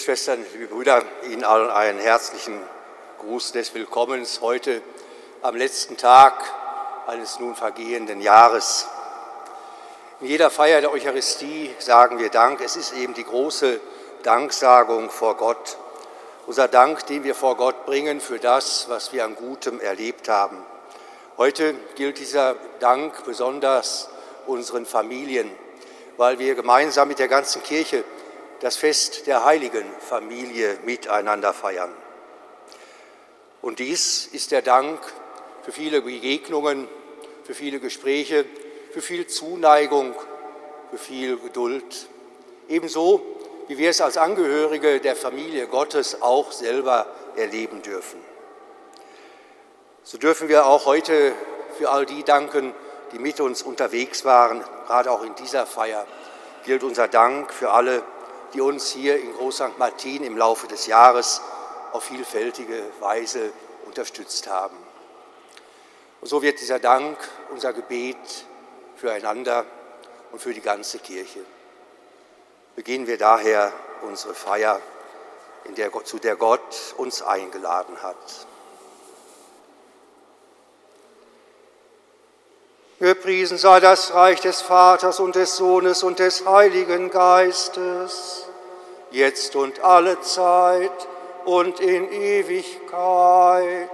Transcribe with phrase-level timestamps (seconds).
[0.00, 2.58] Schwestern, liebe Brüder, Ihnen allen einen herzlichen
[3.18, 4.80] Gruß des Willkommens heute
[5.42, 6.42] am letzten Tag
[7.06, 8.86] eines nun vergehenden Jahres.
[10.22, 12.62] In jeder Feier der Eucharistie sagen wir Dank.
[12.62, 13.78] Es ist eben die große
[14.22, 15.76] Danksagung vor Gott.
[16.46, 20.56] Unser Dank, den wir vor Gott bringen für das, was wir an Gutem erlebt haben.
[21.36, 24.08] Heute gilt dieser Dank besonders
[24.46, 25.50] unseren Familien,
[26.16, 28.02] weil wir gemeinsam mit der ganzen Kirche
[28.60, 31.92] das Fest der heiligen Familie miteinander feiern.
[33.62, 35.00] Und dies ist der Dank
[35.62, 36.88] für viele Begegnungen,
[37.44, 38.44] für viele Gespräche,
[38.92, 40.14] für viel Zuneigung,
[40.90, 42.08] für viel Geduld.
[42.68, 43.22] Ebenso
[43.68, 47.06] wie wir es als Angehörige der Familie Gottes auch selber
[47.36, 48.20] erleben dürfen.
[50.02, 51.32] So dürfen wir auch heute
[51.78, 52.74] für all die danken,
[53.12, 56.06] die mit uns unterwegs waren, gerade auch in dieser Feier
[56.64, 58.02] gilt unser Dank für alle,
[58.54, 59.78] die uns hier in Groß St.
[59.78, 61.40] Martin im Laufe des Jahres
[61.92, 63.52] auf vielfältige Weise
[63.86, 64.76] unterstützt haben.
[66.20, 67.16] Und so wird dieser Dank
[67.50, 68.16] unser Gebet
[68.96, 69.64] füreinander
[70.32, 71.40] und für die ganze Kirche.
[72.76, 73.72] Beginnen wir daher
[74.02, 74.80] unsere Feier,
[75.76, 78.46] der, zu der Gott uns eingeladen hat.
[83.00, 88.44] Gepriesen sei das Reich des Vaters und des Sohnes und des Heiligen Geistes,
[89.10, 91.08] jetzt und alle Zeit
[91.46, 93.88] und in Ewigkeit.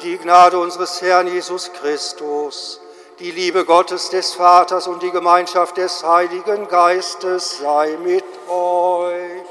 [0.00, 2.80] Die Gnade unseres Herrn Jesus Christus,
[3.18, 9.42] die Liebe Gottes des Vaters und die Gemeinschaft des Heiligen Geistes sei mit euch.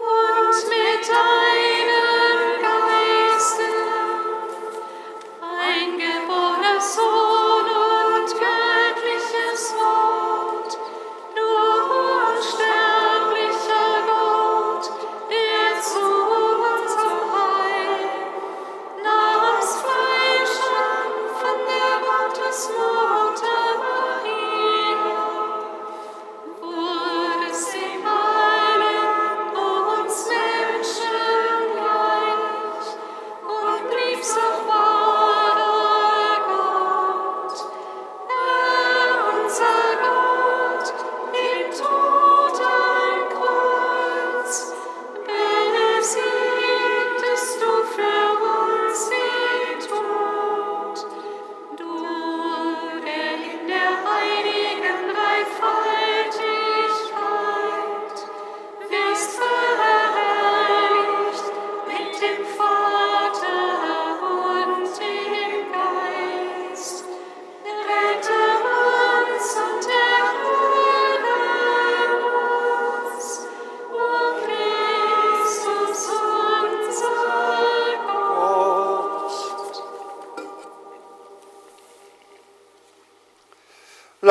[0.00, 1.47] Und mit deinem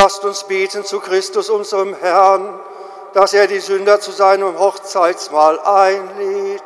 [0.07, 2.61] Lasst uns beten zu Christus, unserem Herrn,
[3.13, 6.63] dass er die Sünder zu seinem Hochzeitsmahl einlädt.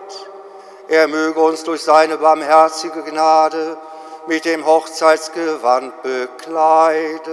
[0.88, 3.80] Er möge uns durch seine barmherzige Gnade
[4.28, 7.32] mit dem Hochzeitsgewand bekleiden.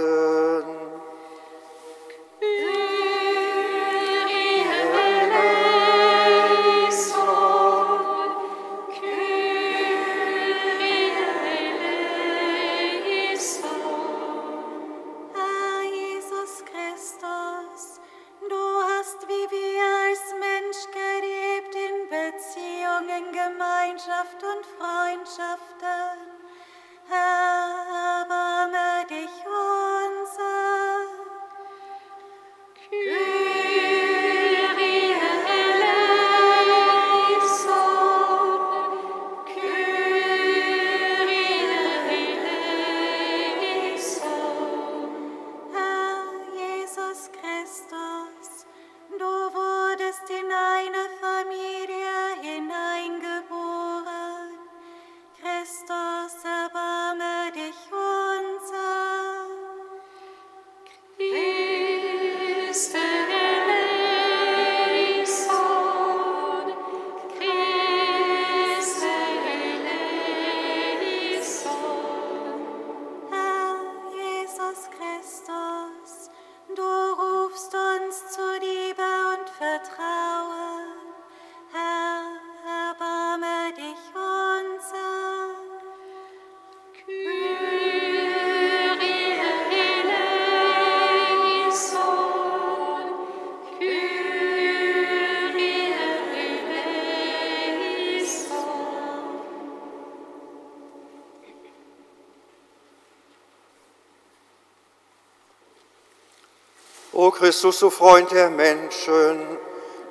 [107.49, 109.41] Christus, du Freund der Menschen,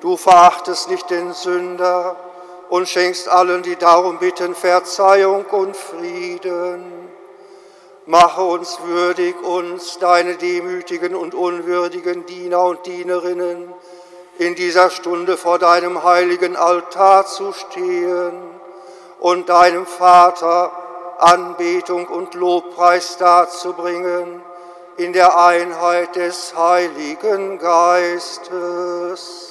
[0.00, 2.17] du verachtest nicht den Sünder
[2.69, 7.08] und schenkst allen, die darum bitten, Verzeihung und Frieden.
[8.06, 13.73] Mache uns würdig, uns, deine demütigen und unwürdigen Diener und Dienerinnen,
[14.38, 18.32] in dieser Stunde vor deinem heiligen Altar zu stehen
[19.20, 20.73] und deinem Vater
[21.19, 24.43] Anbetung und Lobpreis darzubringen
[24.99, 29.48] in der Einheit des Heiligen Geistes.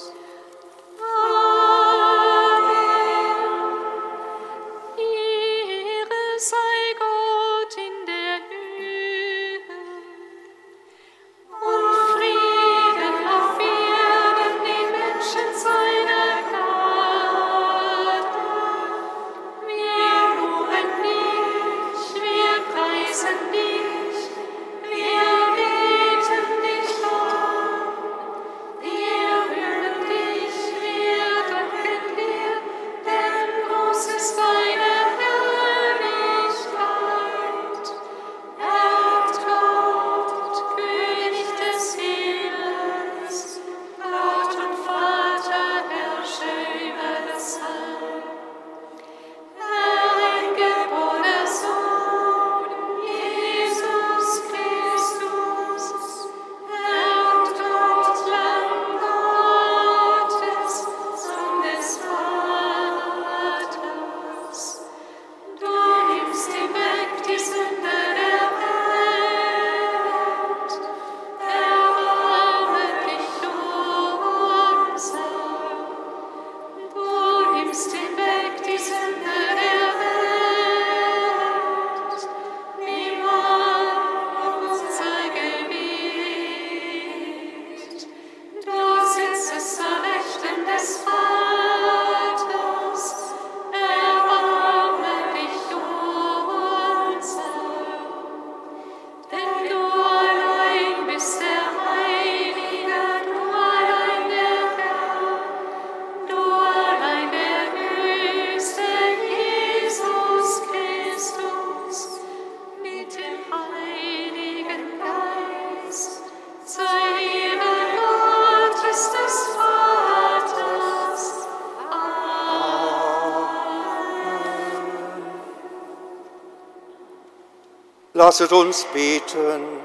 [128.14, 129.80] Lasset uns beten.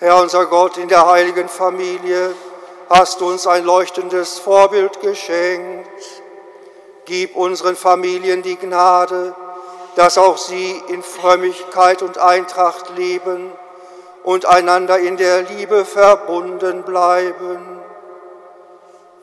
[0.00, 2.34] Herr unser Gott, in der heiligen Familie
[2.90, 6.22] hast du uns ein leuchtendes Vorbild geschenkt.
[7.06, 9.34] Gib unseren Familien die Gnade,
[9.96, 13.50] dass auch sie in Frömmigkeit und Eintracht leben
[14.28, 17.80] und einander in der Liebe verbunden bleiben.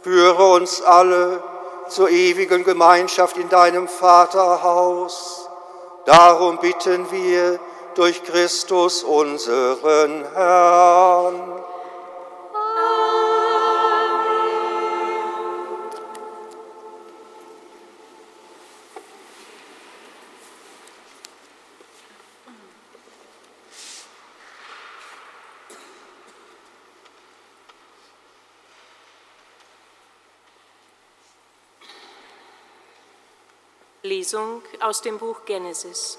[0.02, 1.44] Führe uns alle
[1.90, 5.48] zur ewigen Gemeinschaft in deinem Vaterhaus.
[6.06, 7.60] Darum bitten wir
[7.94, 11.64] durch Christus unseren Herrn.
[34.26, 36.18] Lesung aus dem Buch Genesis.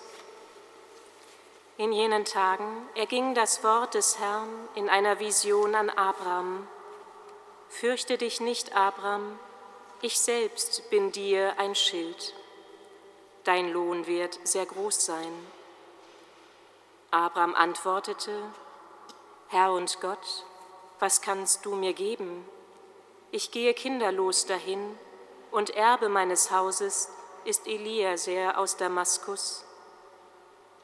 [1.77, 6.69] In jenen Tagen erging das Wort des Herrn in einer Vision an Abraham.
[7.69, 9.41] Fürchte dich nicht, Abraham,
[10.03, 12.33] ich selbst bin dir ein Schild.
[13.43, 15.47] Dein Lohn wird sehr groß sein.
[17.11, 18.41] Abraham antwortete,
[19.49, 20.45] Herr und Gott,
[21.01, 22.49] was kannst du mir geben?
[23.33, 24.97] Ich gehe kinderlos dahin,
[25.51, 27.09] und Erbe meines Hauses
[27.47, 29.65] ist Eliezer aus Damaskus.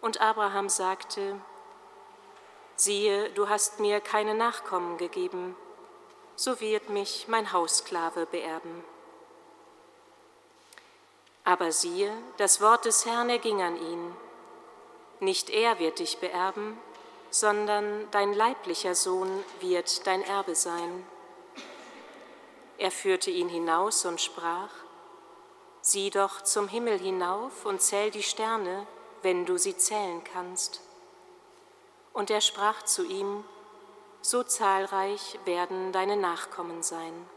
[0.01, 1.41] Und Abraham sagte,
[2.77, 5.57] siehe, du hast mir keine Nachkommen gegeben,
[6.37, 8.85] so wird mich mein Haussklave beerben.
[11.45, 14.17] Aber siehe, das Wort des Herrn erging an ihn.
[15.21, 16.79] Nicht er wird dich beerben,
[17.31, 21.07] sondern dein leiblicher Sohn wird dein Erbe sein.
[22.79, 24.71] Er führte ihn hinaus und sprach,
[25.85, 28.87] Sieh doch zum Himmel hinauf und zähl die Sterne,
[29.23, 30.81] wenn du sie zählen kannst.
[32.13, 33.43] Und er sprach zu ihm,
[34.21, 37.29] So zahlreich werden deine Nachkommen sein.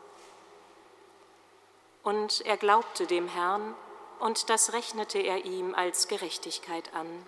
[2.03, 3.73] Und er glaubte dem Herrn,
[4.19, 7.25] und das rechnete er ihm als Gerechtigkeit an.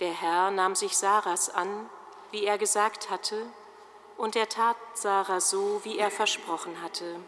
[0.00, 1.88] Der Herr nahm sich Saras an,
[2.32, 3.46] wie er gesagt hatte,
[4.16, 7.20] und er tat Sarah so, wie er versprochen hatte.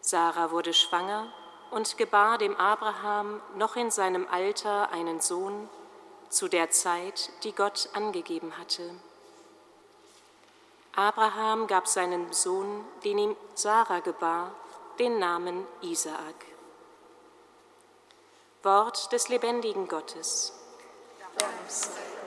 [0.00, 1.32] Sarah wurde schwanger
[1.70, 5.68] und gebar dem Abraham noch in seinem Alter einen Sohn
[6.28, 8.94] zu der Zeit, die Gott angegeben hatte.
[10.94, 14.52] Abraham gab seinem Sohn, den ihm Sarah gebar,
[14.98, 16.46] den Namen Isaak.
[18.62, 20.52] Wort des lebendigen Gottes.
[21.38, 22.19] Dank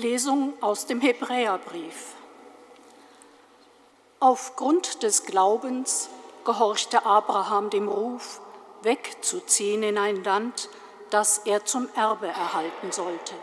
[0.00, 2.14] Lesung aus dem Hebräerbrief.
[4.18, 6.08] Aufgrund des Glaubens
[6.44, 8.40] gehorchte Abraham dem Ruf,
[8.82, 10.70] wegzuziehen in ein Land,
[11.10, 13.34] das er zum Erbe erhalten sollte.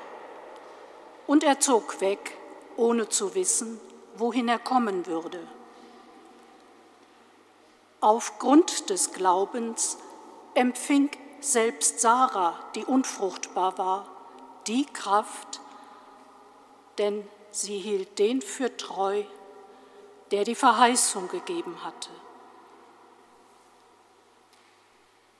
[1.28, 2.36] Und er zog weg,
[2.76, 3.80] ohne zu wissen,
[4.16, 5.40] wohin er kommen würde.
[8.02, 9.98] Aufgrund des Glaubens
[10.56, 14.08] empfing selbst Sarah, die unfruchtbar war,
[14.66, 15.62] die Kraft,
[16.98, 19.24] denn sie hielt den für treu,
[20.32, 22.10] der die Verheißung gegeben hatte.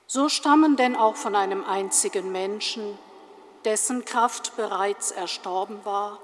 [0.06, 2.98] So stammen denn auch von einem einzigen Menschen,
[3.64, 6.18] dessen Kraft bereits erstorben war,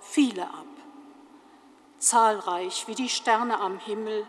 [0.00, 0.66] viele ab,
[1.98, 4.26] zahlreich wie die Sterne am Himmel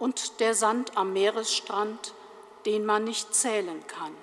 [0.00, 2.14] und der Sand am Meeresstrand,
[2.66, 4.16] den man nicht zählen kann.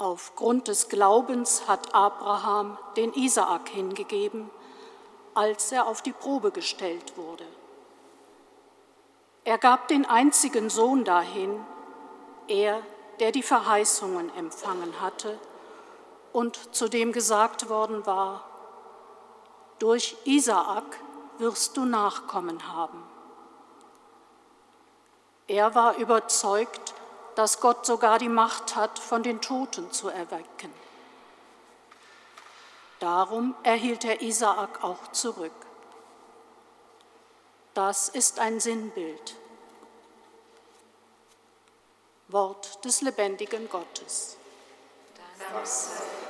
[0.00, 4.48] Aufgrund des Glaubens hat Abraham den Isaak hingegeben,
[5.34, 7.44] als er auf die Probe gestellt wurde.
[9.44, 11.54] Er gab den einzigen Sohn dahin,
[12.48, 12.80] er,
[13.18, 15.38] der die Verheißungen empfangen hatte
[16.32, 18.44] und zu dem gesagt worden war,
[19.80, 20.98] durch Isaak
[21.36, 23.02] wirst du Nachkommen haben.
[25.46, 26.94] Er war überzeugt,
[27.34, 30.72] dass Gott sogar die Macht hat, von den Toten zu erwecken.
[32.98, 35.52] Darum erhielt er Isaak auch zurück.
[37.74, 39.36] Das ist ein Sinnbild.
[42.28, 44.36] Wort des lebendigen Gottes.
[45.16, 46.29] Dank sei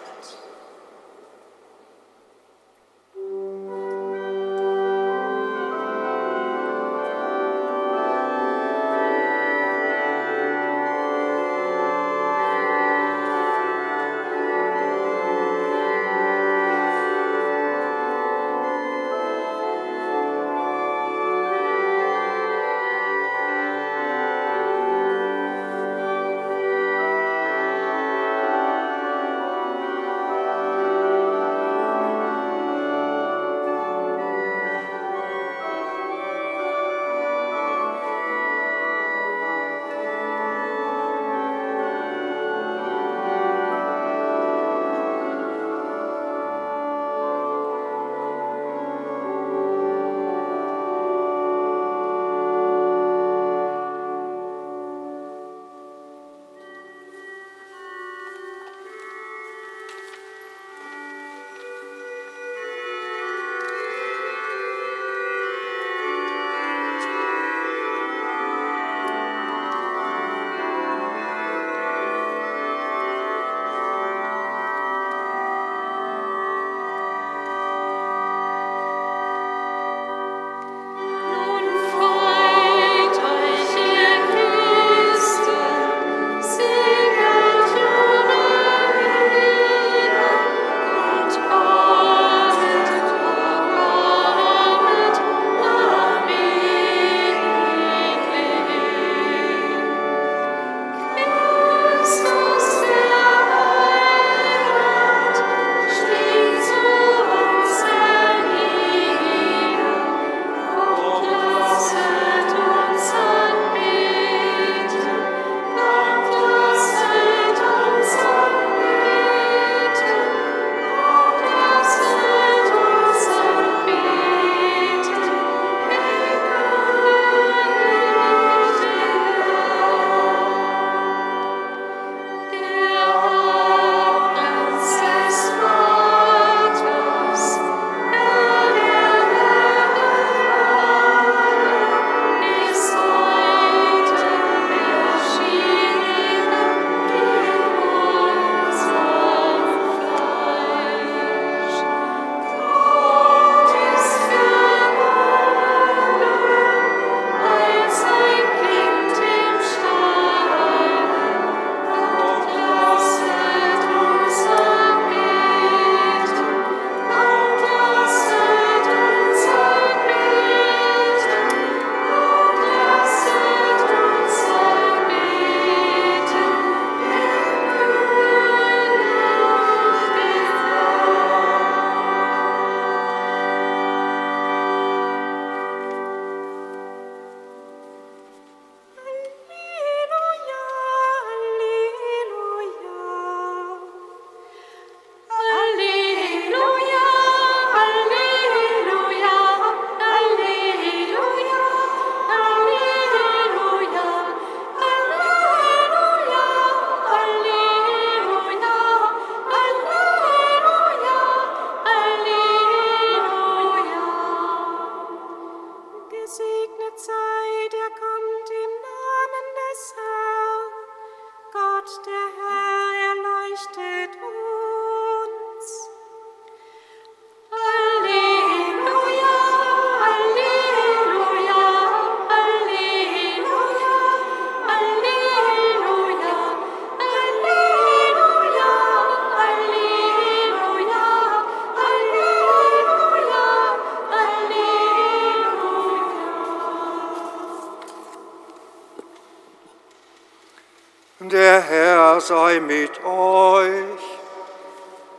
[252.31, 254.05] sei mit euch.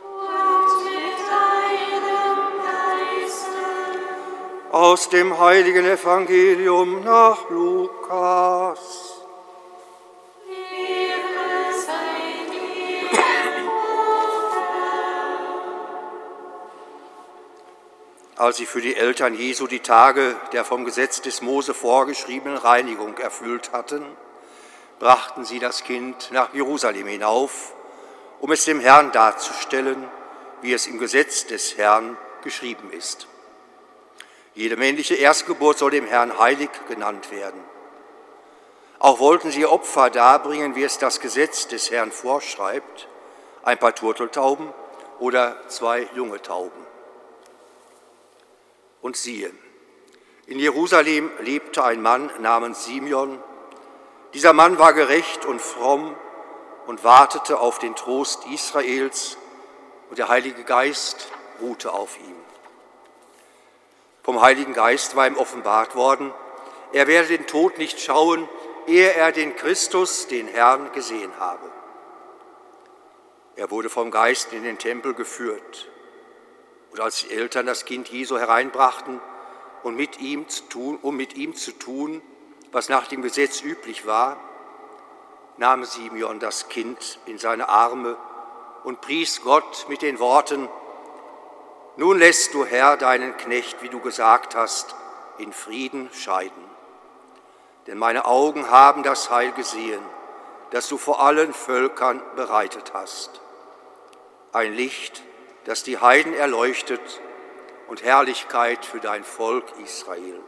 [0.06, 3.64] Und mit deinem Geiste.
[4.70, 8.78] Aus dem heiligen Evangelium nach Lukas.
[18.36, 23.18] Als sie für die Eltern Jesu die Tage der vom Gesetz des Mose vorgeschriebenen Reinigung
[23.18, 24.02] erfüllt hatten,
[25.02, 27.74] brachten sie das Kind nach Jerusalem hinauf,
[28.38, 30.08] um es dem Herrn darzustellen,
[30.60, 33.26] wie es im Gesetz des Herrn geschrieben ist.
[34.54, 37.60] Jede männliche Erstgeburt soll dem Herrn heilig genannt werden.
[39.00, 43.08] Auch wollten sie Opfer darbringen, wie es das Gesetz des Herrn vorschreibt,
[43.64, 44.72] ein paar Turteltauben
[45.18, 46.86] oder zwei junge Tauben.
[49.00, 49.50] Und siehe,
[50.46, 53.42] in Jerusalem lebte ein Mann namens Simeon.
[54.34, 56.16] Dieser Mann war gerecht und fromm
[56.86, 59.36] und wartete auf den Trost Israels,
[60.08, 61.28] und der Heilige Geist
[61.60, 62.36] ruhte auf ihm.
[64.22, 66.32] Vom Heiligen Geist war ihm offenbart worden,
[66.92, 68.48] er werde den Tod nicht schauen,
[68.86, 71.70] ehe er den Christus, den Herrn, gesehen habe.
[73.56, 75.88] Er wurde vom Geist in den Tempel geführt.
[76.90, 79.20] Und als die Eltern das Kind Jesu hereinbrachten,
[79.82, 82.22] und mit ihm zu tun, um mit ihm zu tun,
[82.72, 84.38] was nach dem Gesetz üblich war,
[85.58, 88.16] nahm Simeon das Kind in seine Arme
[88.84, 90.68] und pries Gott mit den Worten,
[91.96, 94.96] Nun lässt du, Herr, deinen Knecht, wie du gesagt hast,
[95.36, 96.64] in Frieden scheiden.
[97.86, 100.00] Denn meine Augen haben das Heil gesehen,
[100.70, 103.42] das du vor allen Völkern bereitet hast.
[104.52, 105.22] Ein Licht,
[105.64, 107.20] das die Heiden erleuchtet
[107.88, 110.40] und Herrlichkeit für dein Volk Israel.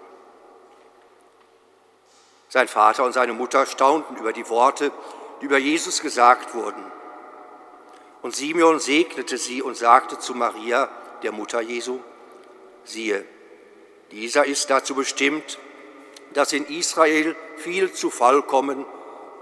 [2.54, 4.92] Sein Vater und seine Mutter staunten über die Worte,
[5.40, 6.84] die über Jesus gesagt wurden.
[8.22, 10.88] Und Simeon segnete sie und sagte zu Maria,
[11.24, 11.98] der Mutter Jesu,
[12.84, 13.24] siehe,
[14.12, 15.58] dieser ist dazu bestimmt,
[16.32, 18.86] dass in Israel viel zu Fall kommen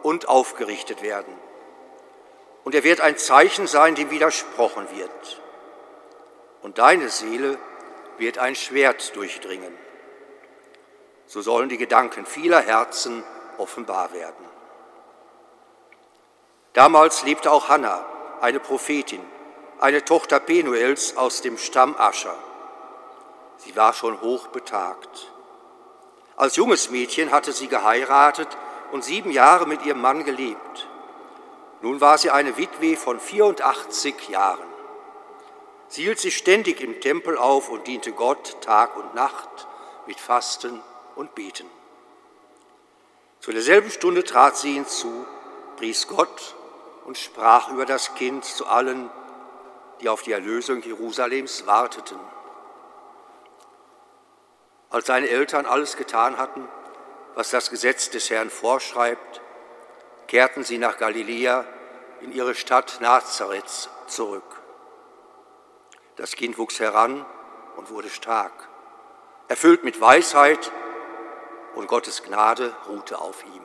[0.02, 1.34] und aufgerichtet werden.
[2.64, 5.42] Und er wird ein Zeichen sein, dem widersprochen wird.
[6.62, 7.58] Und deine Seele
[8.16, 9.74] wird ein Schwert durchdringen.
[11.32, 13.24] So sollen die Gedanken vieler Herzen
[13.56, 14.44] offenbar werden.
[16.74, 18.04] Damals lebte auch Hannah,
[18.42, 19.24] eine Prophetin,
[19.80, 22.36] eine Tochter Penuels aus dem Stamm Ascher.
[23.56, 25.32] Sie war schon hoch betagt.
[26.36, 28.48] Als junges Mädchen hatte sie geheiratet
[28.90, 30.86] und sieben Jahre mit ihrem Mann gelebt.
[31.80, 34.68] Nun war sie eine Witwe von 84 Jahren.
[35.88, 39.66] Sie hielt sich ständig im Tempel auf und diente Gott Tag und Nacht
[40.06, 40.82] mit Fasten
[41.16, 41.68] und Beten.
[43.40, 45.26] Zu derselben Stunde trat sie hinzu,
[45.76, 46.54] pries Gott
[47.06, 49.10] und sprach über das Kind zu allen,
[50.00, 52.18] die auf die Erlösung Jerusalems warteten.
[54.90, 56.68] Als seine Eltern alles getan hatten,
[57.34, 59.40] was das Gesetz des Herrn vorschreibt,
[60.26, 61.64] kehrten sie nach Galiläa
[62.20, 64.60] in ihre Stadt Nazareth zurück.
[66.16, 67.24] Das Kind wuchs heran
[67.76, 68.52] und wurde stark,
[69.48, 70.70] erfüllt mit Weisheit
[71.74, 73.62] und Gottes Gnade ruhte auf ihm.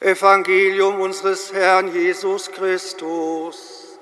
[0.00, 3.98] Evangelium unseres Herrn Jesus Christus.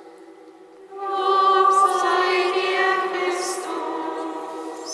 [0.95, 4.93] Lob sei dir, Christus.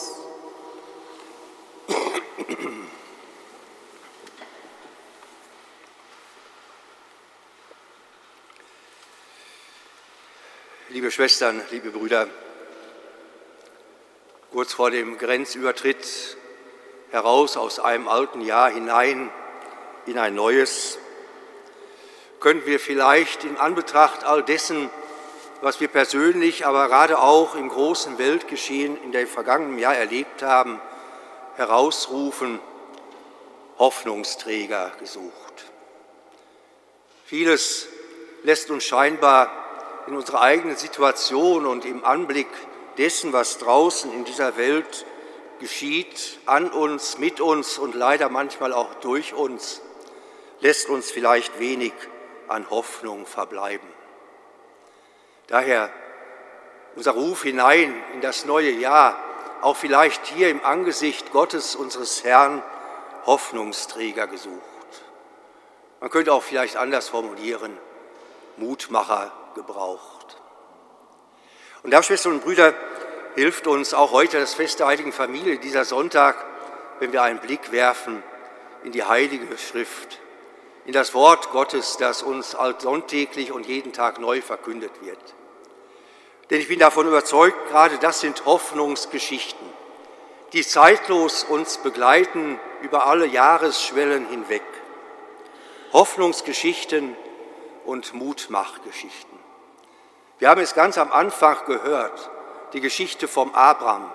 [10.91, 12.29] Liebe Schwestern, liebe Brüder,
[14.53, 16.37] kurz vor dem Grenzübertritt
[17.11, 19.31] heraus aus einem alten Jahr hinein
[20.05, 20.99] in ein neues,
[22.39, 24.91] können wir vielleicht in Anbetracht all dessen,
[25.63, 30.83] was wir persönlich, aber gerade auch im großen Weltgeschehen in der vergangenen Jahr erlebt haben,
[31.57, 32.61] herausrufen,
[33.79, 35.65] Hoffnungsträger gesucht.
[37.25, 37.89] Vieles
[38.43, 39.51] lässt uns scheinbar
[40.07, 42.49] in unserer eigenen Situation und im Anblick
[42.99, 45.07] dessen, was draußen in dieser Welt
[45.61, 49.81] geschieht, an uns, mit uns und leider manchmal auch durch uns,
[50.61, 51.93] lässt uns vielleicht wenig
[52.49, 53.89] an Hoffnung verbleiben.
[55.47, 55.91] Daher
[56.97, 59.17] unser Ruf hinein in das neue Jahr,
[59.63, 62.63] auch vielleicht hier im Angesicht Gottes unseres Herrn,
[63.27, 64.61] Hoffnungsträger gesucht.
[66.01, 67.79] Man könnte auch vielleicht anders formulieren,
[68.57, 70.12] Mutmacher gebraucht.
[71.83, 72.75] Und da, Schwestern und Brüder,
[73.35, 76.37] hilft uns auch heute das Fest der Heiligen Familie, dieser Sonntag,
[77.01, 78.23] wenn wir einen Blick werfen
[78.85, 80.21] in die Heilige Schrift,
[80.85, 85.19] in das Wort Gottes, das uns sonntäglich und jeden Tag neu verkündet wird.
[86.51, 89.67] Denn ich bin davon überzeugt, gerade das sind Hoffnungsgeschichten,
[90.53, 94.63] die zeitlos uns begleiten über alle Jahresschwellen hinweg.
[95.93, 97.17] Hoffnungsgeschichten
[97.85, 99.32] und Mutmachgeschichten.
[100.43, 102.29] Wir haben es ganz am Anfang gehört,
[102.73, 104.11] die Geschichte vom Abraham.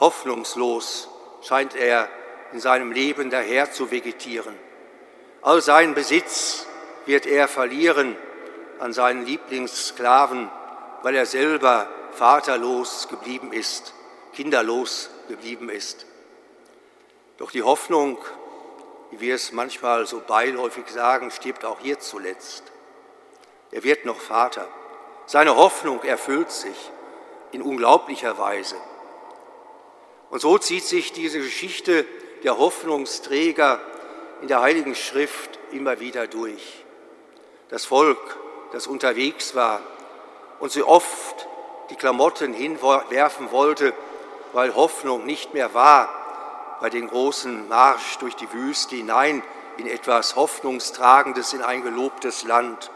[0.00, 1.10] Hoffnungslos
[1.42, 2.08] scheint er
[2.54, 4.58] in seinem Leben daher zu vegetieren.
[5.42, 6.66] All seinen Besitz
[7.04, 8.16] wird er verlieren
[8.78, 10.50] an seinen Lieblingssklaven,
[11.02, 13.92] weil er selber vaterlos geblieben ist,
[14.32, 16.06] kinderlos geblieben ist.
[17.36, 18.16] Doch die Hoffnung,
[19.10, 22.72] wie wir es manchmal so beiläufig sagen, stirbt auch hier zuletzt.
[23.72, 24.66] Er wird noch Vater.
[25.26, 26.90] Seine Hoffnung erfüllt sich
[27.52, 28.76] in unglaublicher Weise.
[30.30, 32.04] Und so zieht sich diese Geschichte
[32.42, 33.80] der Hoffnungsträger
[34.42, 36.84] in der Heiligen Schrift immer wieder durch.
[37.68, 38.36] Das Volk,
[38.72, 39.80] das unterwegs war
[40.60, 41.48] und so oft
[41.90, 43.92] die Klamotten hinwerfen wollte,
[44.52, 46.08] weil Hoffnung nicht mehr war,
[46.80, 49.42] bei den großen Marsch durch die Wüste hinein
[49.76, 52.90] in etwas Hoffnungstragendes, in ein gelobtes Land.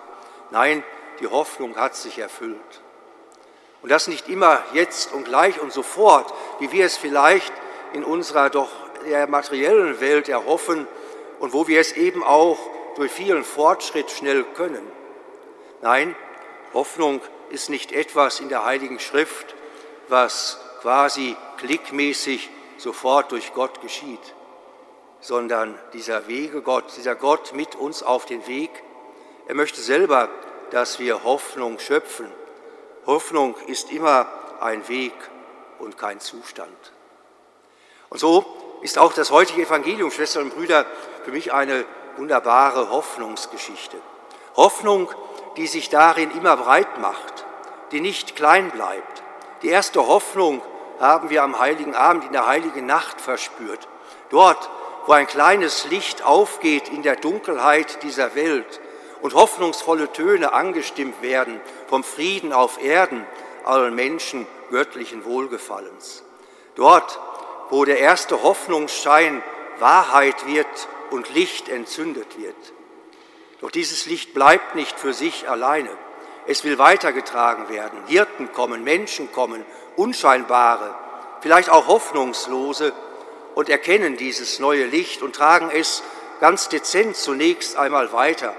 [0.50, 0.82] Nein,
[1.20, 2.82] die Hoffnung hat sich erfüllt.
[3.82, 7.52] Und das nicht immer jetzt und gleich und sofort, wie wir es vielleicht
[7.92, 8.70] in unserer doch
[9.06, 10.86] der materiellen Welt erhoffen
[11.38, 12.58] und wo wir es eben auch
[12.96, 14.84] durch vielen Fortschritt schnell können.
[15.80, 16.16] Nein,
[16.74, 19.54] Hoffnung ist nicht etwas in der Heiligen Schrift,
[20.08, 24.34] was quasi klickmäßig sofort durch Gott geschieht,
[25.20, 28.70] sondern dieser Wege Gott, dieser Gott mit uns auf den Weg,
[29.46, 30.28] er möchte selber,
[30.70, 32.30] dass wir Hoffnung schöpfen
[33.08, 34.26] Hoffnung ist immer
[34.60, 35.14] ein Weg
[35.78, 36.92] und kein Zustand.
[38.10, 38.44] Und so
[38.82, 40.84] ist auch das heutige Evangelium, Schwestern und Brüder,
[41.24, 41.86] für mich eine
[42.18, 43.96] wunderbare Hoffnungsgeschichte.
[44.56, 45.10] Hoffnung,
[45.56, 47.46] die sich darin immer breit macht,
[47.92, 49.22] die nicht klein bleibt.
[49.62, 50.60] Die erste Hoffnung
[51.00, 53.88] haben wir am heiligen Abend, in der heiligen Nacht verspürt.
[54.28, 54.68] Dort,
[55.06, 58.82] wo ein kleines Licht aufgeht in der Dunkelheit dieser Welt,
[59.22, 63.26] und hoffnungsvolle Töne angestimmt werden vom Frieden auf Erden
[63.64, 66.24] allen Menschen göttlichen Wohlgefallens.
[66.74, 67.18] Dort,
[67.70, 69.42] wo der erste Hoffnungsschein
[69.78, 70.66] Wahrheit wird
[71.10, 72.56] und Licht entzündet wird.
[73.60, 75.90] Doch dieses Licht bleibt nicht für sich alleine.
[76.46, 77.98] Es will weitergetragen werden.
[78.06, 79.64] Hirten kommen, Menschen kommen,
[79.96, 80.94] unscheinbare,
[81.40, 82.92] vielleicht auch hoffnungslose
[83.54, 86.02] und erkennen dieses neue Licht und tragen es
[86.40, 88.54] ganz dezent zunächst einmal weiter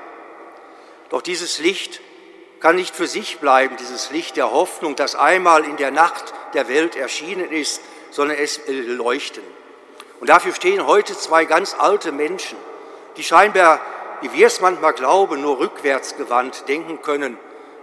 [1.10, 2.02] doch dieses Licht
[2.60, 6.68] kann nicht für sich bleiben, dieses Licht der Hoffnung, das einmal in der Nacht der
[6.68, 9.44] Welt erschienen ist, sondern es will leuchten.
[10.20, 12.58] Und dafür stehen heute zwei ganz alte Menschen,
[13.18, 13.80] die scheinbar,
[14.22, 17.38] wie wir es manchmal glauben, nur rückwärts gewandt denken können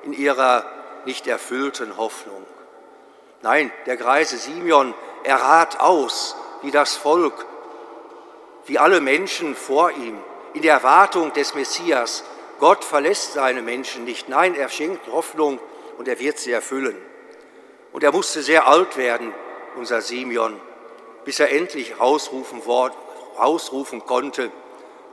[0.04, 0.66] in ihrer
[1.06, 2.44] nicht erfüllten Hoffnung.
[3.42, 7.46] Nein, der greise Simeon, er rat aus, wie das Volk,
[8.66, 10.18] wie alle Menschen vor ihm,
[10.52, 12.24] in der Erwartung des Messias,
[12.58, 14.28] Gott verlässt seine Menschen nicht.
[14.28, 15.60] Nein, er schenkt Hoffnung
[15.98, 16.96] und er wird sie erfüllen.
[17.92, 19.32] Und er musste sehr alt werden,
[19.76, 20.60] unser Simeon,
[21.24, 22.62] bis er endlich rausrufen,
[23.38, 24.50] rausrufen konnte,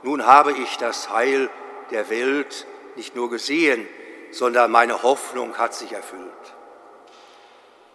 [0.02, 1.48] nun habe ich das Heil
[1.90, 3.88] der Welt nicht nur gesehen,
[4.32, 6.30] sondern meine Hoffnung hat sich erfüllt.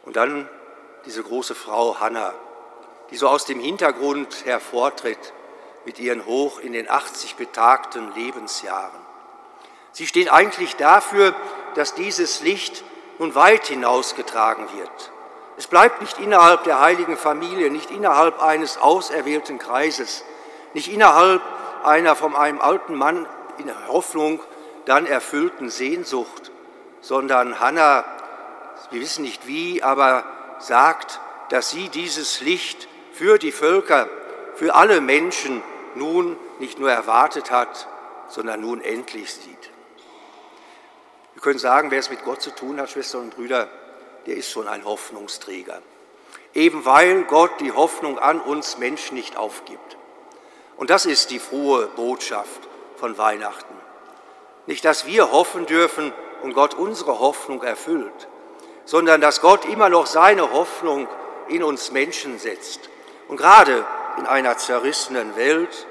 [0.05, 0.49] Und dann
[1.05, 2.33] diese große Frau Hannah,
[3.11, 5.33] die so aus dem Hintergrund hervortritt
[5.85, 9.08] mit ihren hoch in den 80 betagten Lebensjahren.
[9.91, 11.35] Sie stehen eigentlich dafür,
[11.75, 12.83] dass dieses Licht
[13.17, 15.11] nun weit hinausgetragen wird.
[15.57, 20.23] Es bleibt nicht innerhalb der heiligen Familie, nicht innerhalb eines auserwählten Kreises,
[20.73, 21.41] nicht innerhalb
[21.83, 24.39] einer von einem alten Mann in Hoffnung
[24.85, 26.51] dann erfüllten Sehnsucht,
[27.01, 28.05] sondern Hannah,
[28.91, 30.23] wir wissen nicht wie, aber
[30.59, 34.07] sagt, dass sie dieses Licht für die Völker,
[34.55, 35.61] für alle Menschen
[35.95, 37.87] nun nicht nur erwartet hat,
[38.27, 39.71] sondern nun endlich sieht.
[41.39, 43.69] Wir können sagen, wer es mit Gott zu tun hat, Schwestern und Brüder,
[44.25, 45.81] der ist schon ein Hoffnungsträger.
[46.53, 49.95] Eben weil Gott die Hoffnung an uns Menschen nicht aufgibt.
[50.75, 53.73] Und das ist die frohe Botschaft von Weihnachten.
[54.65, 56.11] Nicht, dass wir hoffen dürfen
[56.43, 58.27] und Gott unsere Hoffnung erfüllt,
[58.83, 61.07] sondern dass Gott immer noch seine Hoffnung
[61.47, 62.89] in uns Menschen setzt.
[63.29, 63.85] Und gerade
[64.17, 65.87] in einer zerrissenen Welt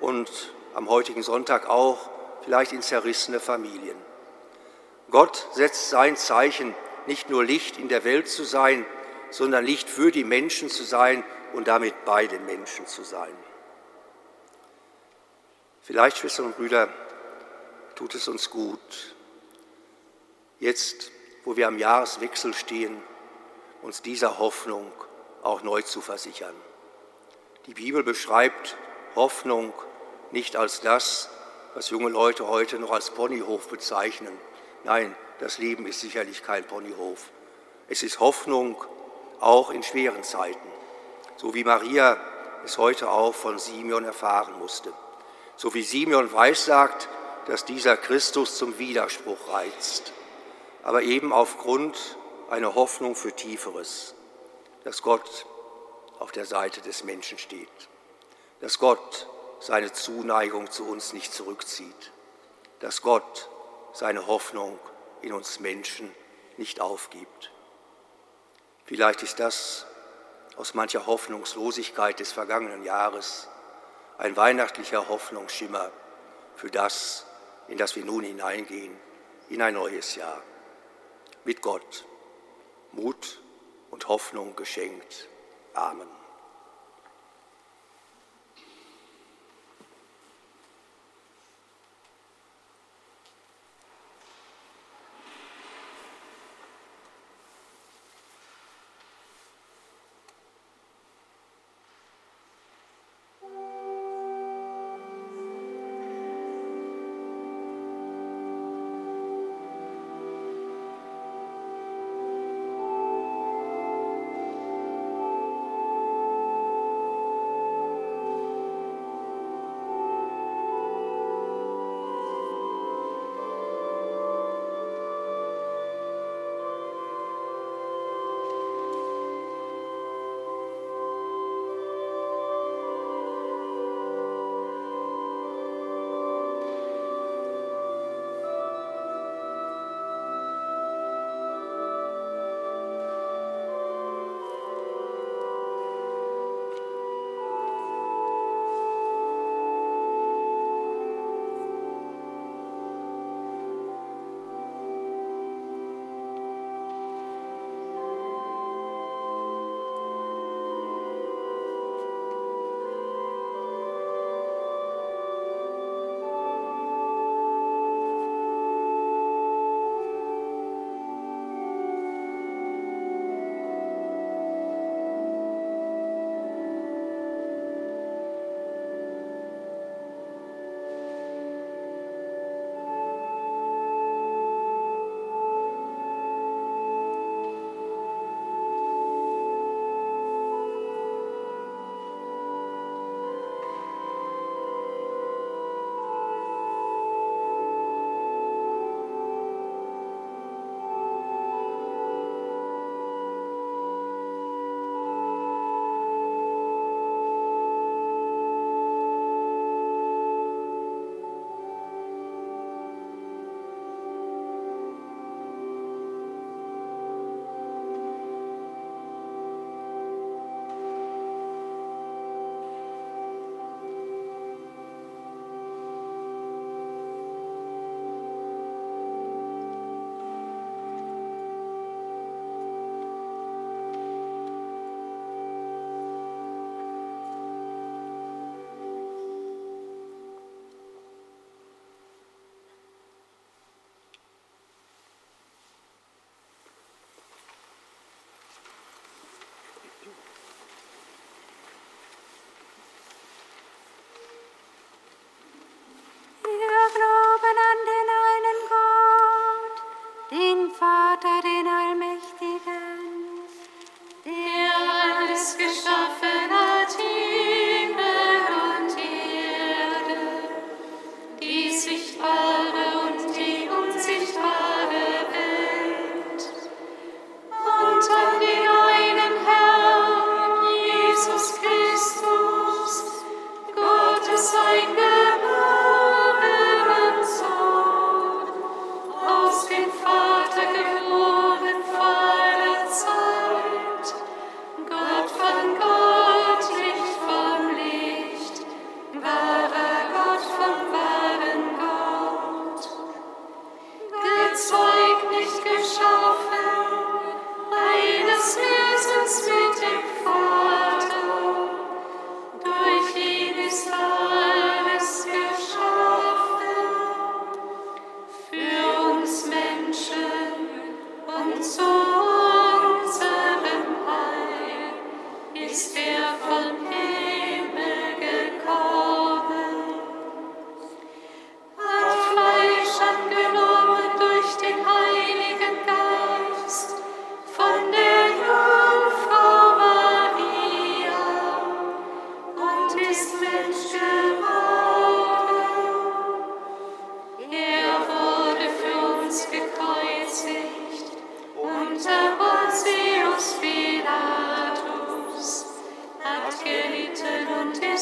[0.00, 0.30] und
[0.72, 2.08] am heutigen Sonntag auch
[2.42, 4.11] vielleicht in zerrissene Familien.
[5.12, 6.74] Gott setzt sein Zeichen,
[7.06, 8.86] nicht nur Licht in der Welt zu sein,
[9.30, 11.22] sondern Licht für die Menschen zu sein
[11.52, 13.34] und damit bei den Menschen zu sein.
[15.82, 16.88] Vielleicht, Schwestern und Brüder,
[17.94, 19.14] tut es uns gut,
[20.60, 21.10] jetzt,
[21.44, 22.96] wo wir am Jahreswechsel stehen,
[23.82, 24.90] uns dieser Hoffnung
[25.42, 26.54] auch neu zu versichern.
[27.66, 28.76] Die Bibel beschreibt
[29.14, 29.74] Hoffnung
[30.30, 31.28] nicht als das,
[31.74, 34.38] was junge Leute heute noch als Ponyhof bezeichnen.
[34.84, 37.30] Nein, das Leben ist sicherlich kein Ponyhof.
[37.88, 38.82] Es ist Hoffnung
[39.40, 40.68] auch in schweren Zeiten,
[41.36, 42.16] so wie Maria
[42.64, 44.92] es heute auch von Simeon erfahren musste.
[45.56, 47.08] So wie Simeon weissagt,
[47.46, 50.12] dass dieser Christus zum Widerspruch reizt,
[50.82, 52.16] aber eben aufgrund
[52.50, 54.14] einer Hoffnung für Tieferes,
[54.84, 55.46] dass Gott
[56.18, 57.68] auf der Seite des Menschen steht,
[58.60, 59.26] dass Gott
[59.60, 62.12] seine Zuneigung zu uns nicht zurückzieht,
[62.80, 63.48] dass Gott
[63.92, 64.78] seine Hoffnung
[65.20, 66.14] in uns Menschen
[66.56, 67.50] nicht aufgibt.
[68.84, 69.86] Vielleicht ist das
[70.56, 73.48] aus mancher Hoffnungslosigkeit des vergangenen Jahres
[74.18, 75.90] ein weihnachtlicher Hoffnungsschimmer
[76.56, 77.26] für das,
[77.68, 78.96] in das wir nun hineingehen,
[79.48, 80.42] in ein neues Jahr.
[81.44, 82.04] Mit Gott,
[82.92, 83.40] Mut
[83.90, 85.28] und Hoffnung geschenkt.
[85.74, 86.21] Amen.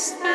[0.00, 0.29] Christmas.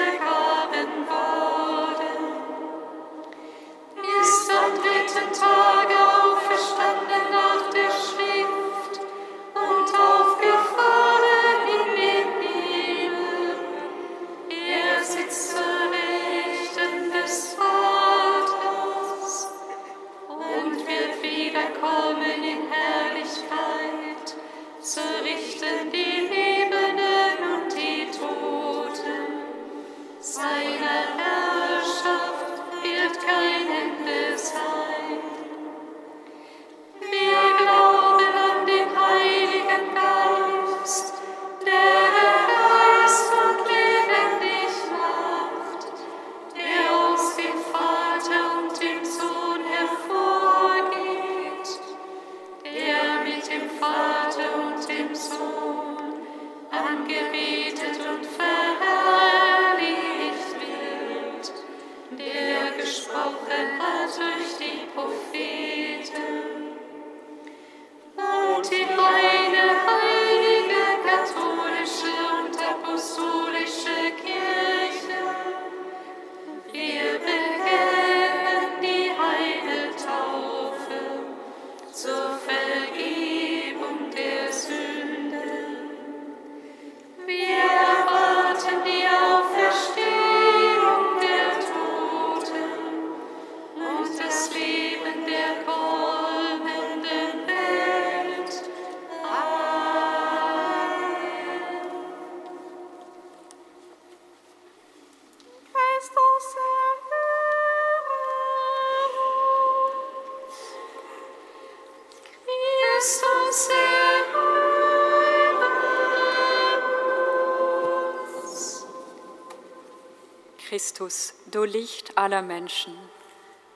[120.86, 122.94] Christus, du Licht aller Menschen.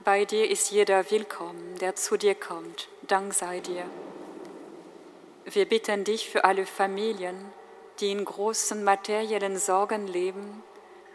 [0.03, 2.87] Bei dir ist jeder willkommen, der zu dir kommt.
[3.01, 3.83] Dank sei dir.
[5.43, 7.51] Wir bitten dich für alle Familien,
[7.99, 10.61] die in großen materiellen Sorgen leben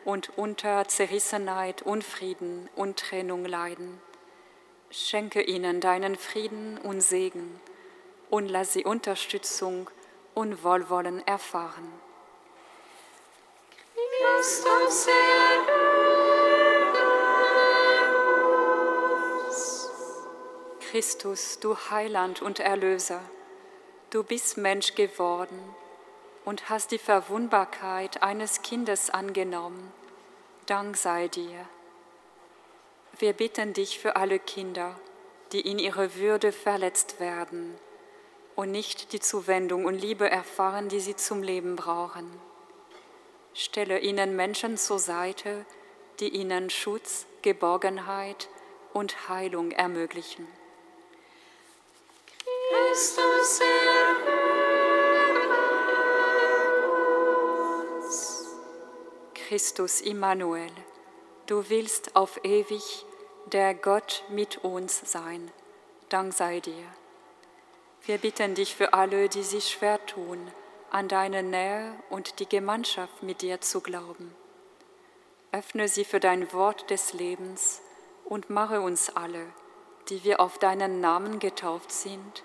[0.04, 4.00] und unter Zerrissenheit, Unfrieden und Trennung leiden.
[4.90, 7.60] Schenke ihnen deinen Frieden und Segen
[8.30, 9.88] und lass sie Unterstützung
[10.34, 11.86] und Wohlwollen erfahren.
[20.94, 23.20] Christus, du Heiland und Erlöser,
[24.10, 25.58] du bist Mensch geworden
[26.44, 29.92] und hast die Verwundbarkeit eines Kindes angenommen.
[30.66, 31.66] Dank sei dir.
[33.18, 34.94] Wir bitten dich für alle Kinder,
[35.52, 37.74] die in ihrer Würde verletzt werden
[38.56, 42.30] und nicht die Zuwendung und Liebe erfahren, die sie zum Leben brauchen.
[43.54, 45.64] Stelle ihnen Menschen zur Seite,
[46.18, 48.48] die ihnen Schutz, Geborgenheit
[48.92, 50.48] und Heilung ermöglichen.
[52.90, 53.60] Christus,
[59.34, 60.70] Christus Immanuel,
[61.46, 63.06] du willst auf ewig
[63.46, 65.50] der Gott mit uns sein.
[66.08, 66.86] Dank sei dir.
[68.06, 70.50] Wir bitten dich für alle, die sich schwer tun,
[70.90, 74.34] an deine Nähe und die Gemeinschaft mit dir zu glauben.
[75.52, 77.80] Öffne sie für dein Wort des Lebens
[78.24, 79.46] und mache uns alle,
[80.08, 82.42] die wir auf deinen Namen getauft sind,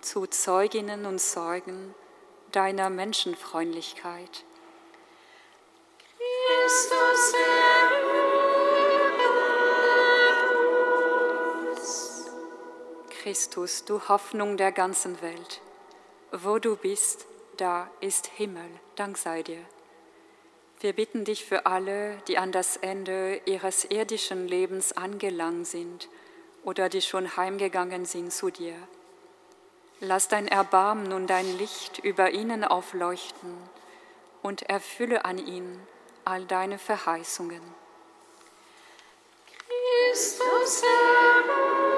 [0.00, 1.94] zu Zeuginnen und Zeugen
[2.52, 4.44] deiner Menschenfreundlichkeit.
[6.66, 7.34] Christus,
[13.22, 15.62] Christus, du Hoffnung der ganzen Welt,
[16.30, 17.26] wo du bist,
[17.56, 19.64] da ist Himmel, Dank sei dir.
[20.80, 26.08] Wir bitten dich für alle, die an das Ende ihres irdischen Lebens angelangt sind
[26.64, 28.76] oder die schon heimgegangen sind zu dir.
[30.00, 33.56] Lass dein Erbarmen und dein Licht über ihnen aufleuchten
[34.42, 35.80] und erfülle an ihnen
[36.24, 37.62] all deine Verheißungen.
[40.12, 41.93] Christus, Der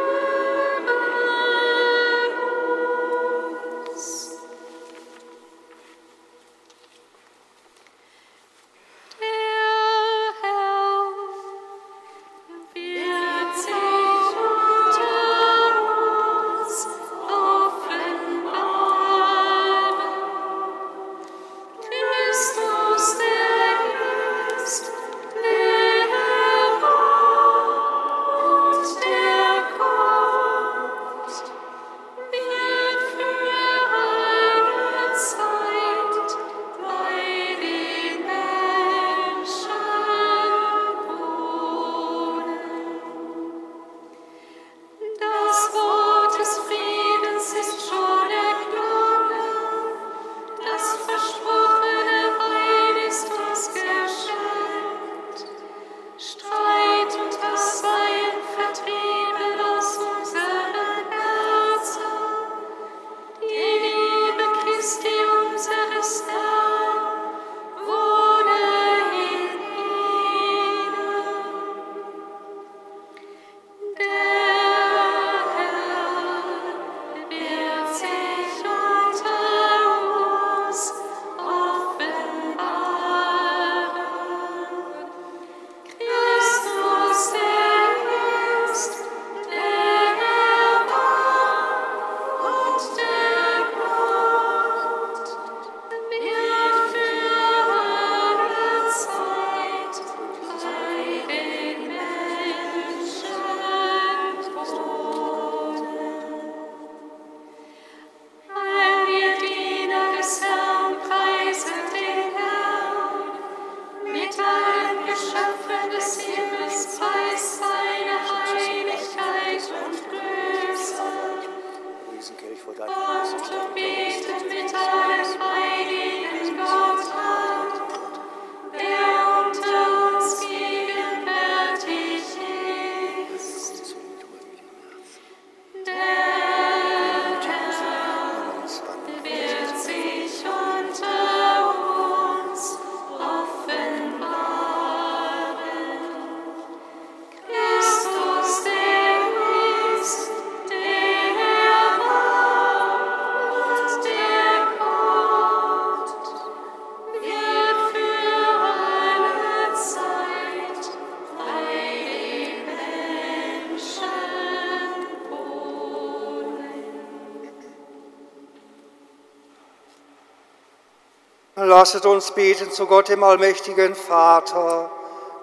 [171.59, 174.91] Lasset uns beten zu Gott, dem allmächtigen Vater,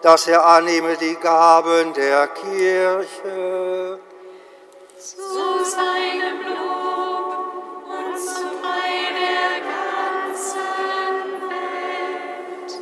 [0.04, 4.00] dass er annehme die Gaben der Kirche.
[4.96, 7.48] zu seinem Lob
[7.88, 9.62] und zum Heil der
[10.30, 12.80] ganzen Welt.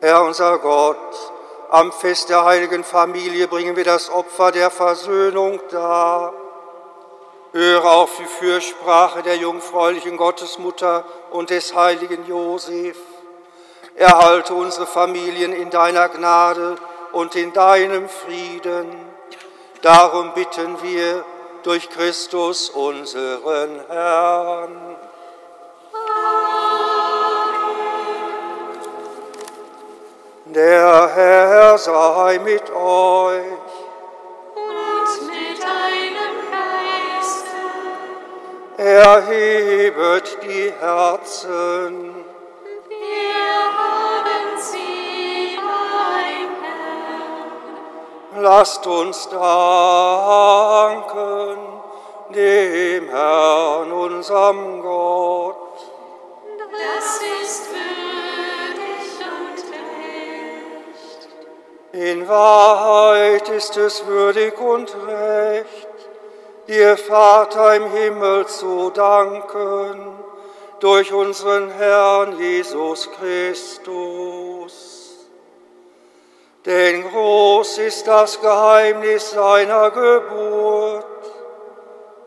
[0.00, 1.32] Herr unser Gott,
[1.70, 6.45] am Fest der heiligen Familie bringen wir das Opfer der Versöhnung dar.
[7.52, 12.96] Höre auf die Fürsprache der jungfräulichen Gottesmutter und des heiligen Josef.
[13.94, 16.76] Erhalte unsere Familien in deiner Gnade
[17.12, 18.94] und in deinem Frieden.
[19.80, 21.24] Darum bitten wir
[21.62, 24.96] durch Christus unseren Herrn.
[30.46, 33.65] Der Herr sei mit euch.
[38.76, 42.14] Erhebet die Herzen.
[42.88, 48.42] wir haben sie beim Herrn.
[48.42, 50.56] Lasst uns danken
[52.34, 55.56] dem Herrn, unserem Gott.
[56.70, 59.08] Das ist würdig
[59.40, 59.58] und
[60.92, 61.28] recht.
[61.92, 65.85] In Wahrheit ist es würdig und recht,
[66.68, 70.18] dir Vater im Himmel zu danken,
[70.80, 74.82] durch unseren Herrn Jesus Christus.
[76.64, 81.04] Denn groß ist das Geheimnis seiner Geburt.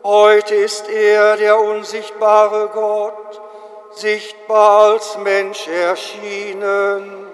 [0.02, 3.40] Heute ist er, der unsichtbare Gott,
[3.92, 7.26] sichtbar als Mensch erschienen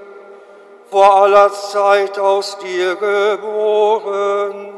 [0.90, 4.72] vor aller Zeit aus dir geboren,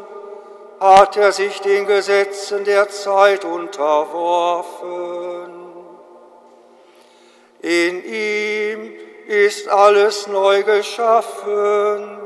[0.81, 4.89] hat er sich den Gesetzen der Zeit unterworfen.
[7.61, 8.93] In ihm
[9.27, 12.19] ist alles neu geschaffen.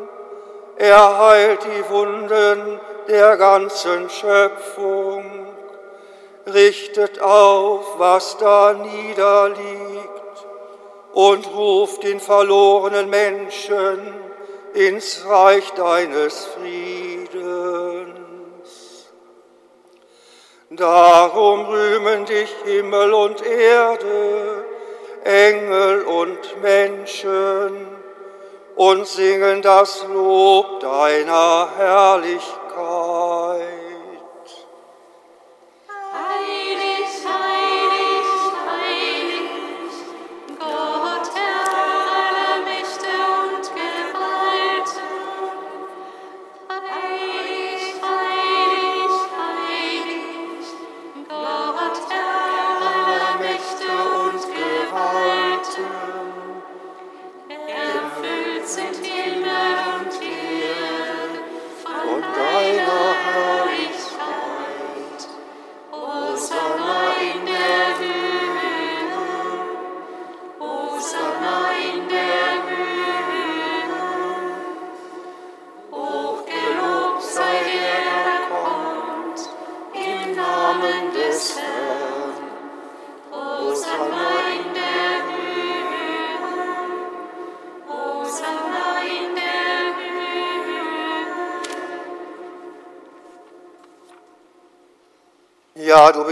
[0.77, 5.47] Er heilt die Wunden der ganzen Schöpfung,
[6.47, 10.11] richtet auf, was da niederliegt
[11.13, 14.15] und ruft den verlorenen Menschen
[14.75, 17.12] ins Reich deines Friedens.
[20.77, 24.65] Darum rühmen dich Himmel und Erde,
[25.23, 27.89] Engel und Menschen
[28.77, 32.62] und singen das Lob deiner Herrlichkeit.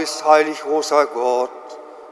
[0.01, 1.51] Bist heilig, großer Gott.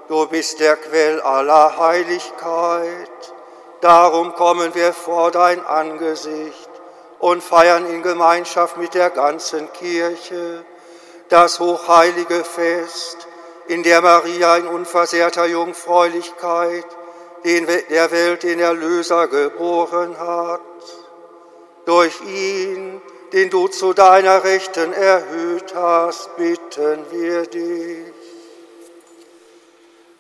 [0.10, 3.34] Du bist der Quell aller Heiligkeit.
[3.82, 6.70] Darum kommen wir vor dein Angesicht
[7.18, 10.64] und feiern in Gemeinschaft mit der ganzen Kirche
[11.30, 13.28] das hochheilige Fest,
[13.68, 16.86] in der Maria in unversehrter Jungfräulichkeit
[17.44, 20.62] den, der Welt den Erlöser geboren hat.
[21.86, 22.89] Durch ihn
[23.34, 28.14] den du zu deiner Rechten erhöht hast, bitten wir dich.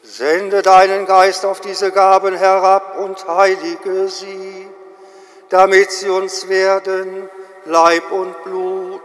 [0.03, 4.67] Sende deinen Geist auf diese Gaben herab und heilige sie,
[5.49, 7.29] damit sie uns werden,
[7.65, 9.01] Leib und Blut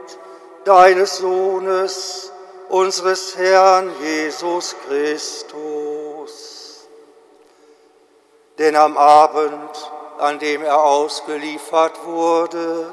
[0.65, 2.33] deines Sohnes,
[2.69, 6.87] unseres Herrn Jesus Christus.
[8.59, 12.93] Denn am Abend, an dem er ausgeliefert wurde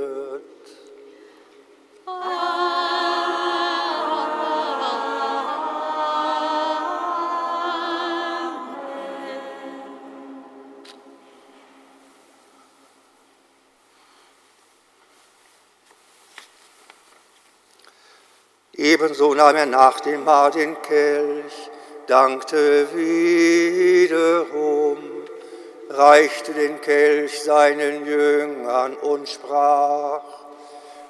[19.21, 21.69] Ebenso nahm er nach dem Mahl den Kelch,
[22.07, 24.17] dankte wiederum,
[25.91, 30.23] reichte den Kelch seinen Jüngern und sprach,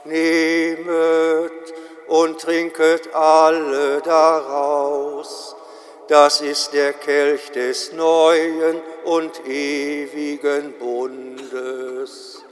[0.03, 1.73] Nehmet
[2.07, 5.55] und trinket alle daraus,
[6.09, 12.43] das ist der Kelch des neuen und ewigen Bundes.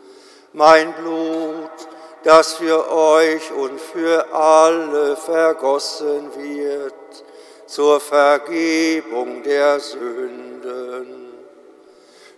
[0.54, 1.79] Mein Blut,
[2.24, 6.94] das für euch und für alle vergossen wird
[7.66, 11.30] zur Vergebung der Sünden.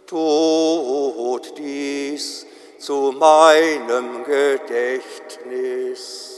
[0.05, 2.45] Tut dies
[2.77, 6.31] zu meinem Gedächtnis.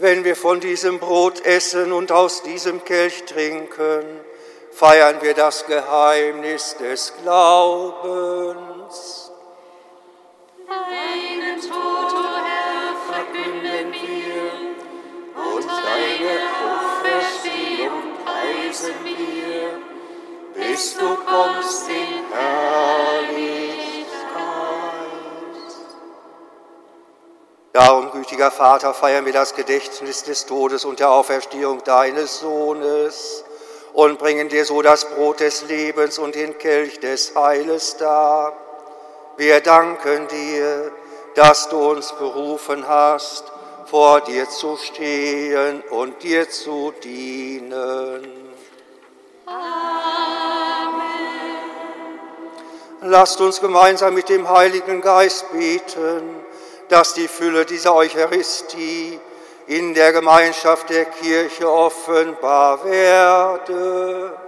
[0.00, 4.04] Wenn wir von diesem Brot essen und aus diesem Kelch trinken,
[4.70, 8.52] feiern wir das Geheimnis des Glaubens.
[10.68, 14.52] Deinen Tod, o Herr, verkünden wir,
[15.34, 19.80] und deine Auferstehung preisen wir,
[20.54, 23.87] bis du kommst in Herrlichkeit.
[27.78, 33.44] Darum, gütiger Vater, feiern wir das Gedächtnis des Todes und der Auferstehung deines Sohnes
[33.92, 38.52] und bringen dir so das Brot des Lebens und den Kelch des Heiles dar.
[39.36, 40.90] Wir danken dir,
[41.36, 43.44] dass du uns berufen hast,
[43.84, 48.56] vor dir zu stehen und dir zu dienen.
[53.02, 56.47] Lasst uns gemeinsam mit dem Heiligen Geist beten,
[56.88, 59.18] dass die Fülle dieser Eucharistie
[59.66, 64.47] in der Gemeinschaft der Kirche offenbar werde.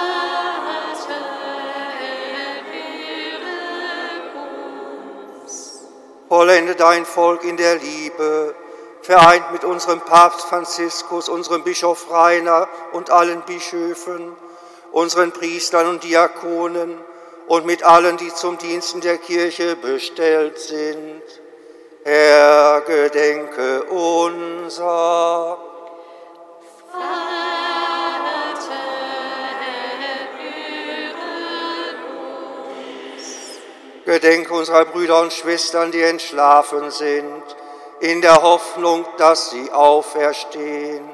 [6.31, 8.55] Vollende dein Volk in der Liebe,
[9.01, 14.31] vereint mit unserem Papst Franziskus, unserem Bischof Rainer und allen Bischöfen,
[14.93, 16.97] unseren Priestern und Diakonen
[17.47, 21.21] und mit allen, die zum Diensten der Kirche bestellt sind.
[22.05, 25.57] Herr, gedenke unser.
[34.11, 37.43] Gedenke unserer Brüder und Schwestern, die entschlafen sind.
[38.01, 41.07] in der Hoffnung, dass sie auferstehen.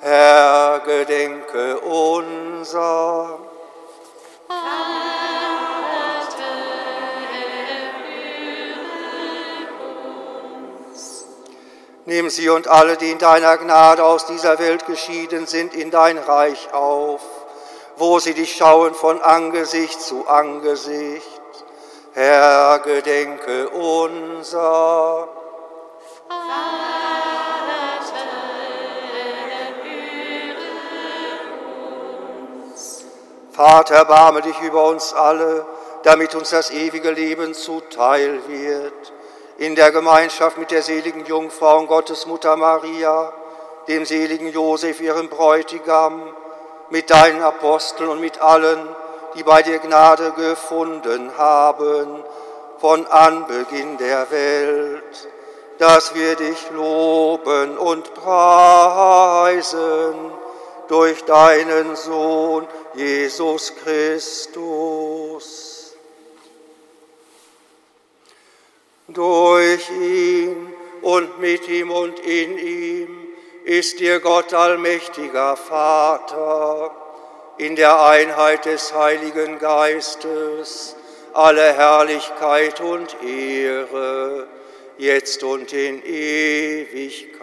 [0.00, 3.38] Herr, gedenke unser.
[12.06, 16.16] Nimm sie und alle, die in deiner Gnade aus dieser Welt geschieden sind, in dein
[16.16, 17.20] Reich auf,
[17.96, 21.31] wo sie dich schauen von Angesicht zu Angesicht.
[22.14, 25.28] Herr, gedenke unser.
[33.52, 35.64] Vater, erbarme dich über uns alle,
[36.02, 39.12] damit uns das ewige Leben zuteil wird.
[39.56, 43.32] In der Gemeinschaft mit der seligen Jungfrau und Gottesmutter Maria,
[43.88, 46.34] dem seligen Josef, ihrem Bräutigam,
[46.90, 48.86] mit deinen Aposteln und mit allen,
[49.34, 52.24] die bei dir Gnade gefunden haben,
[52.82, 55.28] von Anbeginn der Welt,
[55.78, 60.14] dass wir dich loben und preisen
[60.88, 65.94] durch deinen Sohn, Jesus Christus.
[69.06, 70.72] Durch ihn
[71.02, 73.28] und mit ihm und in ihm
[73.64, 77.01] ist dir Gott allmächtiger Vater,
[77.58, 80.96] in der Einheit des Heiligen Geistes,
[81.32, 84.46] alle Herrlichkeit und Ehre,
[84.98, 87.42] jetzt und in Ewigkeit.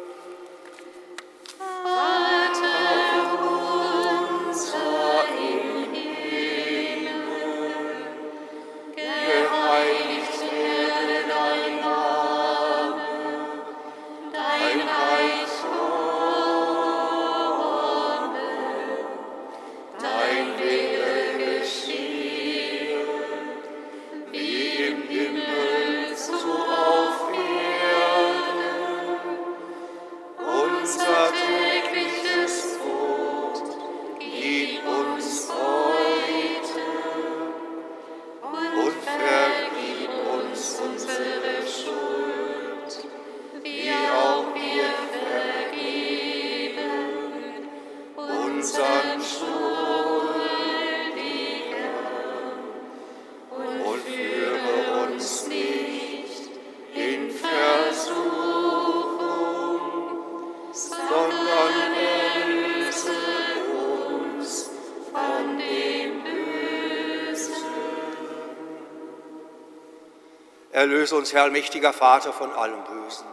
[70.81, 73.27] Erlöse uns, Herr allmächtiger Vater, von allem Bösen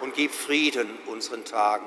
[0.00, 1.86] und gib Frieden unseren Tagen.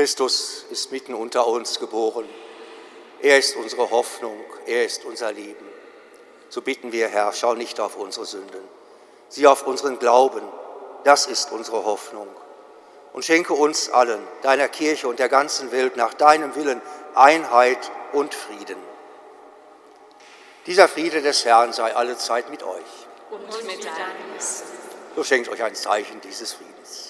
[0.00, 2.26] Christus ist mitten unter uns geboren.
[3.20, 5.66] Er ist unsere Hoffnung, er ist unser Leben.
[6.48, 8.66] So bitten wir, Herr, schau nicht auf unsere Sünden,
[9.28, 10.40] sieh auf unseren Glauben,
[11.04, 12.28] das ist unsere Hoffnung.
[13.12, 16.80] Und schenke uns allen, deiner Kirche und der ganzen Welt nach deinem Willen
[17.14, 18.78] Einheit und Frieden.
[20.64, 23.06] Dieser Friede des Herrn sei alle Zeit mit euch.
[23.30, 24.40] Und mit deinem.
[25.14, 27.09] So schenkt euch ein Zeichen dieses Friedens.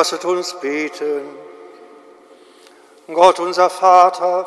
[0.00, 1.28] Lasset uns beten.
[3.12, 4.46] Gott unser Vater,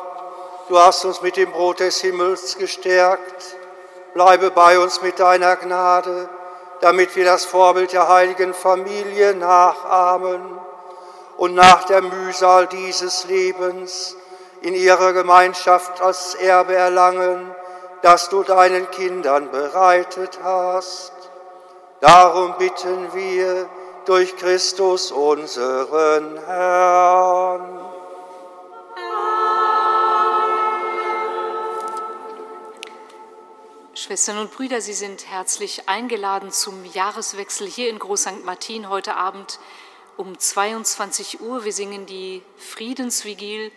[0.68, 3.54] du hast uns mit dem Brot des Himmels gestärkt.
[4.14, 6.28] Bleibe bei uns mit deiner Gnade,
[6.80, 10.58] damit wir das Vorbild der heiligen Familie nachahmen
[11.36, 14.16] und nach der Mühsal dieses Lebens
[14.60, 17.54] in ihrer Gemeinschaft als Erbe erlangen,
[18.02, 21.12] das du deinen Kindern bereitet hast.
[22.00, 23.68] Darum bitten wir
[24.06, 27.80] durch Christus unseren Herrn.
[33.94, 38.44] Schwestern und Brüder, Sie sind herzlich eingeladen zum Jahreswechsel hier in Groß St.
[38.44, 39.58] Martin heute Abend
[40.18, 41.64] um 22 Uhr.
[41.64, 43.72] Wir singen die Friedensvigil.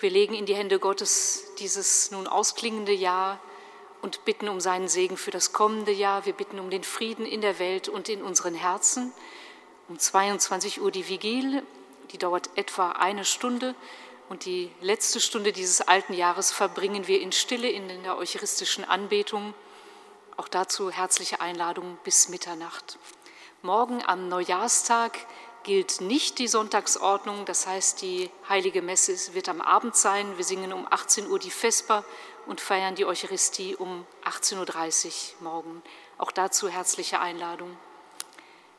[0.00, 3.40] Wir legen in die Hände Gottes dieses nun ausklingende Jahr
[4.02, 6.26] und bitten um seinen Segen für das kommende Jahr.
[6.26, 9.12] Wir bitten um den Frieden in der Welt und in unseren Herzen.
[9.88, 11.62] Um 22 Uhr die Vigil,
[12.12, 13.74] die dauert etwa eine Stunde.
[14.28, 19.54] Und die letzte Stunde dieses alten Jahres verbringen wir in Stille in der eucharistischen Anbetung.
[20.36, 22.98] Auch dazu herzliche Einladung bis Mitternacht.
[23.62, 25.18] Morgen am Neujahrstag
[25.62, 30.36] gilt nicht die Sonntagsordnung, das heißt, die heilige Messe wird am Abend sein.
[30.36, 32.04] Wir singen um 18 Uhr die Vesper
[32.46, 35.82] und feiern die Eucharistie um 18.30 Uhr morgen.
[36.18, 37.76] Auch dazu herzliche Einladung.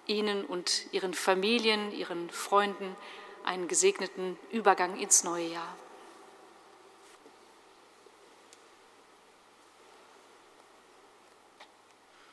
[0.09, 2.95] Ihnen und Ihren Familien, Ihren Freunden
[3.43, 5.75] einen gesegneten Übergang ins neue Jahr.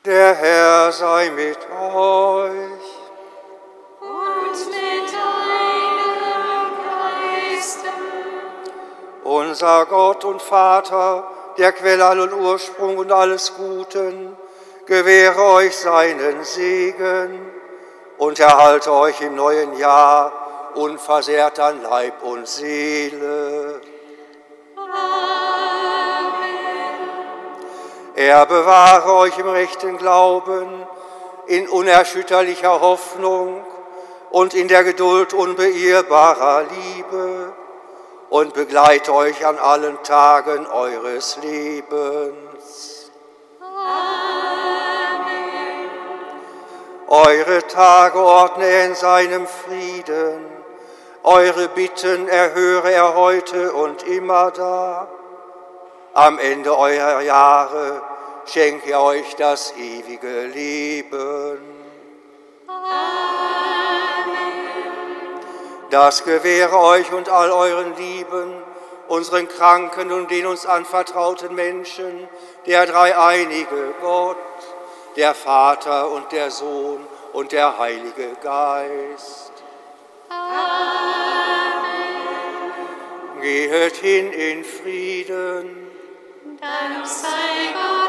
[0.05, 2.51] Der Herr sei mit euch.
[3.99, 7.89] Und mit deinem Geiste.
[9.23, 14.37] Unser Gott und Vater, der Quell allen Ursprung und alles Guten,
[14.85, 17.56] gewähre euch seinen Segen
[18.17, 20.31] und erhalte euch im neuen Jahr
[20.75, 23.81] unversehrt an Leib und Seele.
[28.15, 30.87] Er bewahre euch im rechten Glauben,
[31.45, 33.63] in unerschütterlicher Hoffnung
[34.31, 37.53] und in der Geduld unbeirrbarer Liebe
[38.29, 43.11] und begleite euch an allen Tagen eures Lebens.
[47.07, 50.45] Eure Tage ordne er in seinem Frieden,
[51.23, 55.07] eure Bitten erhöre er heute und immer da.
[56.13, 58.01] Am Ende eurer Jahre
[58.45, 61.59] schenke er euch das ewige Leben.
[65.89, 68.53] Das gewähre euch und all euren Lieben,
[69.07, 72.27] unseren Kranken und den uns anvertrauten Menschen,
[72.65, 74.35] der dreieinige Gott,
[75.17, 76.99] der Vater und der Sohn
[77.33, 79.51] und der Heilige Geist.
[83.41, 85.87] Gehet hin in Frieden.
[86.61, 88.06] Dank sei Gott.